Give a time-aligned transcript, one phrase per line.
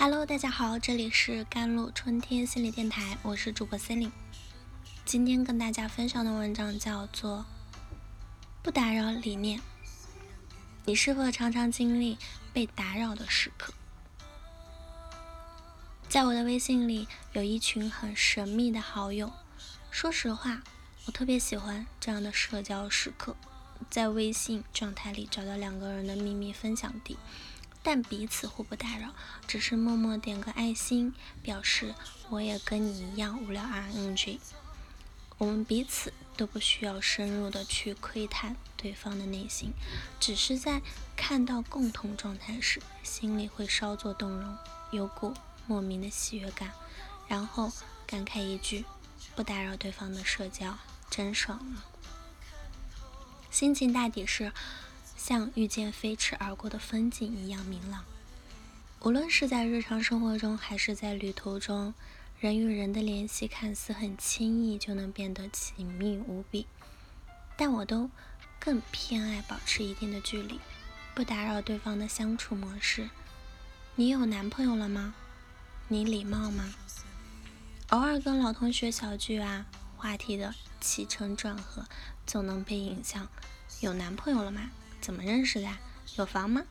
[0.00, 4.12] Hello，大家好，这里是甘露春天心理电台，我是主播 c e l i n
[5.04, 7.44] 今天跟大家分享的文章叫做
[8.62, 9.60] “不打扰理念”。
[10.86, 12.16] 你是否常常经历
[12.52, 13.74] 被打扰的时刻？
[16.08, 19.32] 在我的微信里有一群很神秘的好友。
[19.90, 20.62] 说实话，
[21.06, 23.34] 我特别喜欢这样的社交时刻，
[23.90, 27.18] 在微信状态里找到两个人的秘密分享地。
[27.90, 29.14] 但彼此互不打扰，
[29.46, 31.94] 只是默默点个爱心，表示
[32.28, 34.40] 我也跟你一样无聊啊！NG，。
[35.38, 39.72] 我们彼此都不需要深入的去窥探对方的内心，
[40.20, 40.82] 只是在
[41.16, 44.58] 看到共同状态时，心里会稍作动容，
[44.90, 45.32] 有股
[45.66, 46.70] 莫名的喜悦感，
[47.26, 47.72] 然后
[48.06, 48.84] 感慨一句：
[49.34, 50.76] 不打扰对方的社交，
[51.08, 51.88] 真爽啊！
[53.50, 54.52] 心情大抵是。
[55.18, 58.04] 像遇见飞驰而过的风景一样明朗。
[59.00, 61.92] 无论是在日常生活中，还是在旅途中，
[62.38, 66.66] 人与人的联系看似很轻易就能变得紧密无比，
[67.56, 68.08] 但我都
[68.60, 70.60] 更偏爱保持一定的距离，
[71.14, 73.10] 不打扰对方的相处模式。
[73.96, 75.14] 你有男朋友了吗？
[75.88, 76.72] 你礼貌吗？
[77.88, 79.66] 偶尔跟老同学小聚啊，
[79.96, 81.84] 话题的起承转合
[82.26, 83.28] 总能被引向
[83.80, 84.70] 有男朋友了吗？
[85.08, 85.68] 怎么认识的？
[86.18, 86.64] 有房吗？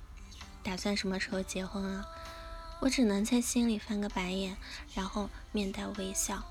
[0.61, 2.05] 打算什么时候结婚啊？
[2.81, 4.55] 我只能在心里翻个白眼，
[4.93, 6.43] 然后面带微笑，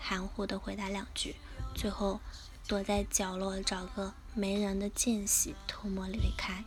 [0.00, 1.36] 含糊的回答两句，
[1.74, 2.18] 最后
[2.66, 6.64] 躲在角落找个没人的间隙偷摸离开。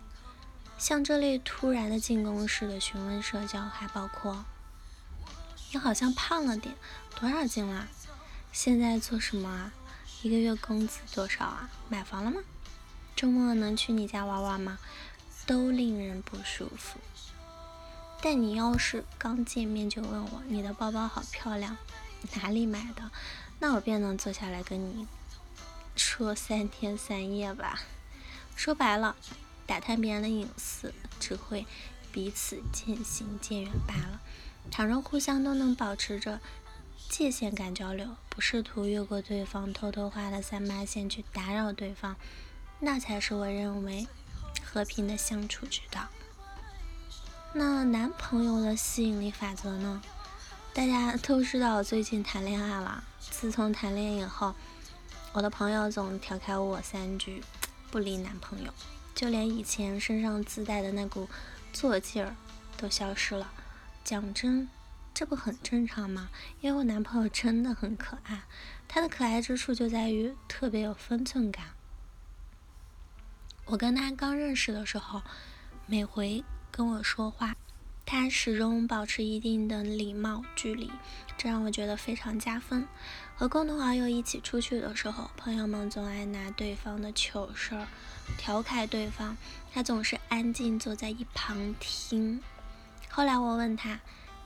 [0.77, 4.45] 像这类突然的进攻式的询问社交，还包括：
[5.71, 6.75] 你好像胖了点，
[7.19, 7.87] 多少斤了？
[8.51, 9.73] 现在做什么啊？
[10.21, 11.67] 一个月工资多少啊？
[11.89, 12.41] 买房了吗？
[13.17, 14.77] 周末能去你家玩玩吗？
[15.47, 16.99] 都令人不舒服。
[18.21, 21.75] 但你要是刚见面就问我你的包包好漂亮，
[22.35, 23.09] 哪里买的？
[23.57, 25.07] 那我便能坐下来跟你
[25.95, 27.81] 说三天三夜吧。
[28.55, 29.15] 说白了，
[29.65, 31.65] 打探别人的隐私，只会
[32.11, 34.21] 彼此渐行渐远罢了。
[34.69, 36.39] 倘若互相都能保持着
[37.09, 42.15] 界限感交流，不试图越过对方偷偷画的三八线去打扰对方。
[42.79, 44.07] 那才是我认为
[44.63, 46.07] 和平的相处之道。
[47.53, 50.01] 那男朋友的吸引力法则呢？
[50.73, 53.03] 大家都知道，最近谈恋爱了。
[53.19, 54.53] 自从谈恋爱以后，
[55.33, 57.41] 我的朋友总调侃我三句：
[57.89, 58.71] 不理男朋友，
[59.15, 61.27] 就连以前身上自带的那股
[61.73, 62.35] 作劲儿
[62.77, 63.51] 都消失了。
[64.03, 64.69] 讲真，
[65.15, 66.29] 这不很正常吗？
[66.61, 68.43] 因为我男朋友真的很可爱，
[68.87, 71.65] 他的可爱之处就在于特别有分寸感。
[73.69, 75.21] 我跟他刚认识的时候，
[75.87, 76.41] 每回
[76.71, 77.57] 跟我说话，
[78.05, 80.89] 他始终保持一定的礼貌距离，
[81.37, 82.87] 这让我觉得非常加分。
[83.35, 87.87] 和共同好友一起出去的时候，朋友们总爱拿对方的糗事儿
[88.37, 89.35] 调侃对方，
[89.73, 92.41] 他总是安静坐在一旁听。
[93.09, 93.99] 后来我问他：“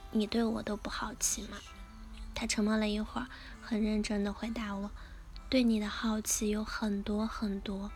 [0.10, 1.60] 你对我都不好奇吗？”
[2.34, 3.28] 他沉默了一会儿，
[3.62, 4.90] 很认真地回答我
[5.48, 7.92] ：“对你的好奇有很多很多。”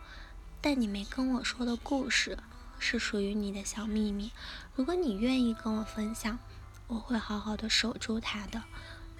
[0.68, 2.36] 但你没跟我说的故事
[2.80, 4.32] 是属于你的小秘密。
[4.74, 6.40] 如果你愿意跟我分享，
[6.88, 8.64] 我会好好的守住它的。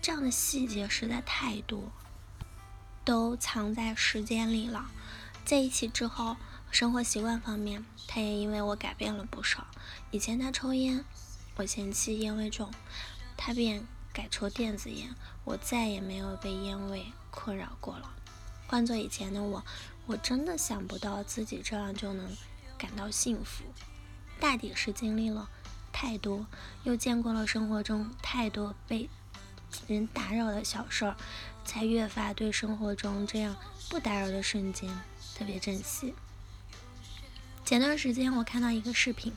[0.03, 1.93] 这样的细节实在太多，
[3.05, 4.91] 都藏在时间里了。
[5.45, 6.37] 在一起之后，
[6.73, 9.69] 生活习惯方面，他也因为我改变了不少。
[10.11, 11.05] 以前他抽烟，
[11.55, 12.73] 我嫌弃烟味重，
[13.37, 15.15] 他便改抽电子烟，
[15.45, 18.13] 我再也没有被烟味困扰过了。
[18.67, 19.65] 换做以前的我。
[20.07, 22.37] 我真的想不到自己这样就能
[22.79, 23.65] 感到幸福，
[24.39, 25.49] 大抵是经历了
[25.93, 26.47] 太多，
[26.85, 29.09] 又见过了生活中太多被
[29.89, 31.17] 人打扰的小事儿，
[31.65, 33.57] 才越发对生活中这样
[33.91, 34.89] 不打扰的瞬间
[35.37, 36.15] 特别珍惜。
[37.65, 39.33] 前段时间我看到一个视频，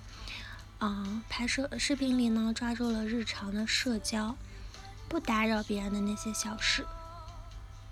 [0.79, 4.35] 嗯，拍摄视频里呢抓住了日常的社交，
[5.08, 6.85] 不打扰别人的那些小事，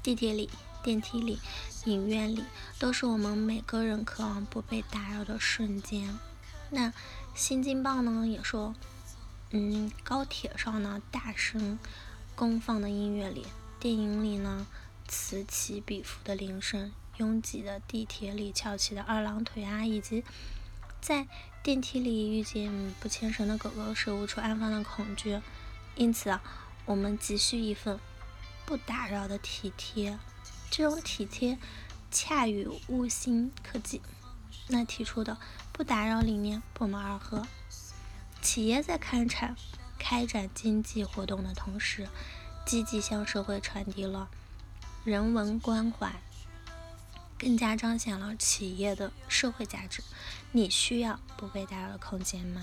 [0.03, 0.47] 地铁里。
[0.87, 1.37] 电梯里、
[1.83, 2.45] 影院里，
[2.79, 6.17] 都是我们每个人渴望不被打扰的瞬间。
[6.69, 6.87] 那
[7.35, 8.73] 《新京报》呢也说，
[9.49, 11.77] 嗯，高铁上呢大声
[12.35, 13.45] 公放的音乐里，
[13.81, 14.65] 电影里呢
[15.09, 20.23] 此起彼伏的铃声，拥挤的地铁里翘起的二郎腿啊，以及
[21.01, 21.27] 在
[21.61, 25.41] 电梯里遇见不牵绳的狗狗时无处安放的恐惧。
[25.97, 26.41] 因此啊，
[26.85, 27.99] 我们急需一份
[28.65, 30.17] 不打扰的体贴。
[30.69, 31.57] 这种体贴
[32.11, 34.01] 恰与物心科技
[34.67, 35.37] 那提出的
[35.71, 37.47] 不打扰理念不谋而合。
[38.41, 39.55] 企业在开展
[39.97, 42.07] 开展经济活动的同时，
[42.65, 44.29] 积极向社会传递了
[45.03, 46.21] 人文关怀，
[47.37, 50.03] 更加彰显了企业的社会价值。
[50.51, 52.61] 你需要不被打扰的空间吗？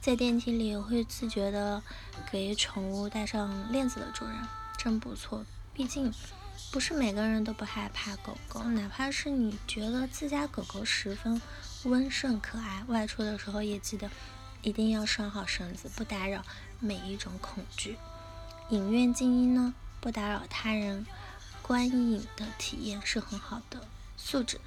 [0.00, 1.82] 在电梯里会自觉的
[2.30, 4.34] 给宠物戴上链子的主人，
[4.78, 5.44] 真不错。
[5.74, 6.12] 毕竟
[6.72, 11.40] 不是每个人都不害怕狗狗，哪怕是你觉得自家狗狗十分
[11.84, 14.10] 温顺可爱，外出的时候也记得
[14.62, 16.44] 一定要拴好绳子，不打扰
[16.78, 17.96] 每一种恐惧。
[18.68, 21.06] 影院静音呢，不打扰他人
[21.62, 23.86] 观影的体验是很好的
[24.16, 24.60] 素质。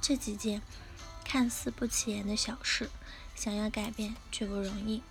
[0.00, 0.62] 这几件
[1.24, 2.90] 看似不起眼的小事。
[3.34, 5.02] 想要改变却不容易。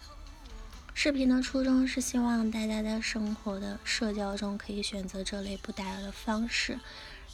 [0.98, 6.80] 视频的初衷是希望大家在生活的社交中可以选择这类不打扰的方式，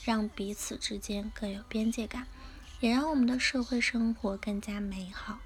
[0.04, 2.25] 让彼此之间更有边界感，
[2.80, 5.38] 也让我们的社会生活更加美好。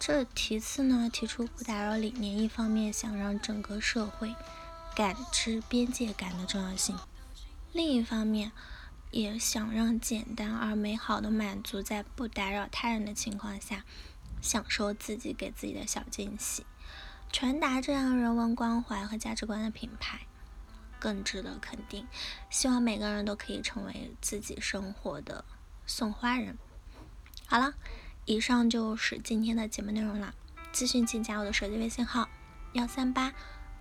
[0.00, 4.34] 这其次呢，提出不打扰理念，一方面想让整个社会
[4.96, 6.98] 感知边界感的重要性，
[7.72, 8.50] 另一方面
[9.12, 13.84] 也想让简单而美好的满足在不打扰他人的情况下。
[14.40, 16.64] 享受自己给自己的小惊喜，
[17.30, 20.20] 传达这样人文关怀和价值观的品牌，
[20.98, 22.06] 更值得肯定。
[22.50, 25.44] 希望每个人都可以成为自己生活的
[25.86, 26.58] 送花人。
[27.46, 27.74] 好了，
[28.24, 30.34] 以上就是今天的节目内容了。
[30.72, 32.28] 咨询请加我的手机微信号：
[32.72, 33.32] 幺三八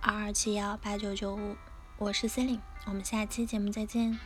[0.02, 1.56] 二二七幺八九九五，
[1.98, 4.20] 我是 c e l i n e 我们下期节目再见。